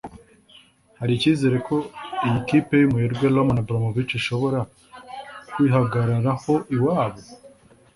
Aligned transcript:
Hari 0.99 1.11
icyizere 1.15 1.57
ko 1.67 1.75
iyi 2.27 2.39
kipe 2.47 2.73
y’umuherwe 2.79 3.25
Roman 3.35 3.59
Abramovich 3.63 4.13
ishobora 4.19 4.59
kwihagararaho 5.51 6.53
iwayo 6.75 7.21